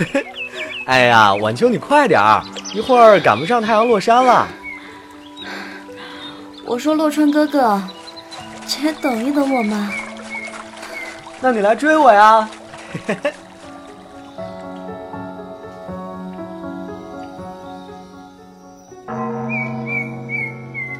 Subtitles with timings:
[0.86, 2.42] 哎呀，晚秋你快点儿，
[2.74, 4.48] 一会儿赶不上太阳落山了。
[6.64, 7.82] 我说洛川哥哥，
[8.66, 9.92] 且等一等我嘛。
[11.40, 12.48] 那你来追我呀。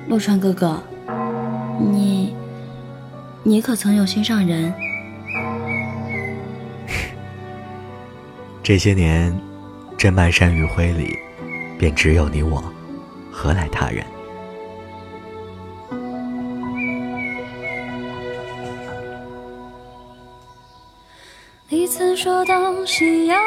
[0.08, 0.82] 洛川哥哥，
[1.78, 2.34] 你，
[3.44, 4.74] 你可曾有心上人？
[8.70, 9.36] 这些年，
[9.98, 11.18] 这漫山余晖里，
[11.76, 12.62] 便只有你我，
[13.32, 14.06] 何来他人？
[21.68, 23.42] 你曾说，当夕阳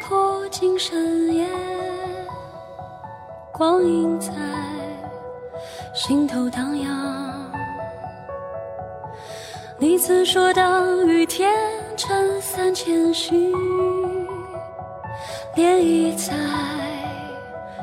[0.00, 1.44] 破尽深夜，
[3.50, 4.30] 光阴在
[5.92, 7.52] 心头荡漾。
[9.76, 11.52] 你曾说，当雨天
[11.96, 13.52] 撑伞前行，
[15.58, 16.32] 涟漪在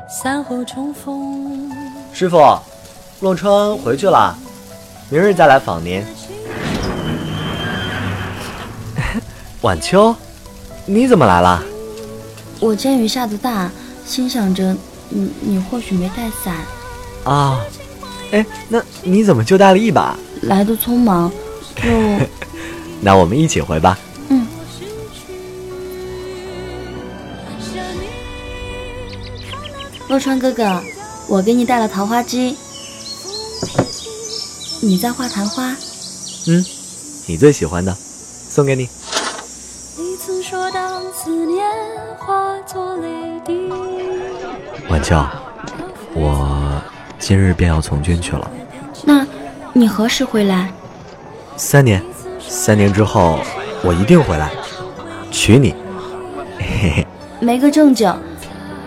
[0.08, 1.70] 散后重逢。
[2.14, 2.38] 师傅，
[3.20, 4.34] 洛川回去了，
[5.10, 6.02] 明日再来访您。
[9.60, 10.16] 晚秋，
[10.86, 11.62] 你怎么来了？
[12.62, 13.70] 我见雨下的大，
[14.06, 14.74] 心想着
[15.10, 16.56] 你你或许没带伞
[17.26, 17.60] 啊。
[18.32, 20.18] 哎，那你怎么就带了一把？
[20.44, 21.30] 来的匆忙，
[21.76, 21.84] 就
[23.04, 24.00] 那我们一起回吧。
[30.16, 30.82] 洛川哥哥，
[31.28, 32.56] 我给你带了桃花姬，
[34.82, 35.76] 你在画昙花？
[36.48, 36.66] 嗯，
[37.26, 37.94] 你最喜欢的，
[38.50, 38.88] 送给你。
[44.88, 45.22] 晚秋，
[46.14, 46.82] 我
[47.20, 48.50] 今日便要从军去了。
[49.04, 49.28] 那，
[49.74, 50.72] 你何时回来？
[51.58, 52.02] 三年，
[52.40, 53.42] 三年之后
[53.84, 54.50] 我一定回来，
[55.30, 55.76] 娶你。
[56.58, 57.08] 嘿嘿。
[57.42, 58.10] 没个正经，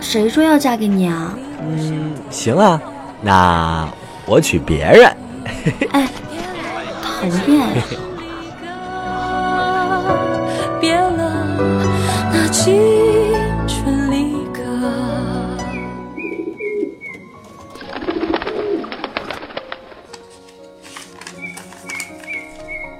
[0.01, 1.35] 谁说要嫁给你啊？
[1.61, 2.81] 嗯，行啊，
[3.21, 3.89] 那
[4.27, 5.17] 我娶别人。
[5.93, 6.09] 哎，
[7.03, 7.67] 讨厌。
[10.81, 11.47] 别了，
[12.33, 12.75] 那青
[13.67, 14.63] 春离歌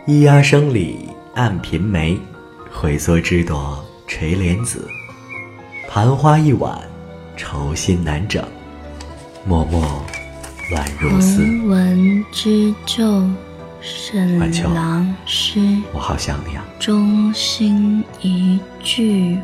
[0.07, 2.19] 咿呀声里暗颦眉，
[2.73, 4.89] 回缩枝朵垂莲子。
[5.91, 6.79] 盘花一碗，
[7.35, 8.47] 愁心难整，
[9.47, 9.81] 默默
[10.71, 11.39] 乱如丝。
[11.39, 13.27] 横纹织皱，
[13.81, 14.39] 沈
[14.75, 15.59] 郎诗。
[15.95, 16.63] 我好想你啊！
[16.79, 19.39] 衷心一句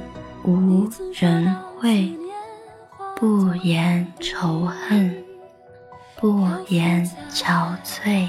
[0.45, 2.13] 无人会，
[3.17, 5.17] 不言仇恨，
[6.21, 8.29] 不言憔悴。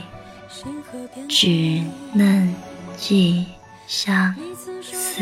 [1.27, 1.83] 只
[2.13, 2.55] 嫩
[2.95, 3.45] 寄
[3.87, 4.33] 相
[4.81, 5.21] 思。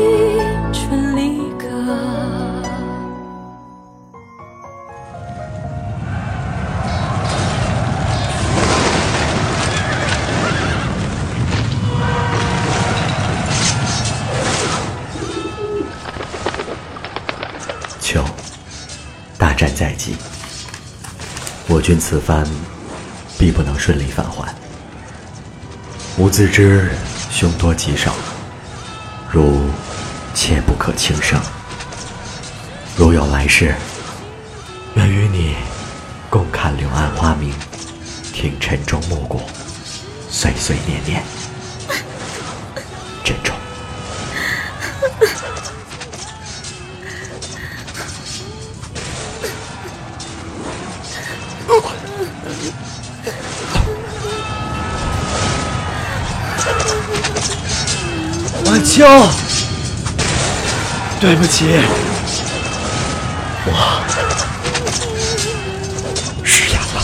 [19.61, 20.15] 战在即，
[21.67, 22.43] 我军此番
[23.37, 24.51] 必不能顺利返还。
[26.17, 26.89] 吾自知
[27.29, 28.11] 凶多吉少，
[29.29, 29.61] 如
[30.33, 31.39] 切不可轻生。
[32.97, 33.75] 如有来世，
[34.95, 35.53] 愿与你
[36.27, 37.53] 共看柳暗花明，
[38.33, 39.43] 听晨钟暮鼓，
[40.27, 41.23] 岁岁年年。
[58.93, 59.07] 枪，
[61.21, 61.65] 对不起，
[63.65, 63.71] 我
[66.43, 67.01] 是哑巴。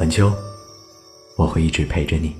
[0.00, 0.32] 晚秋，
[1.36, 2.34] 我会一直陪着你。